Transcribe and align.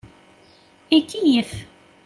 Ikeyyef. 0.97 1.51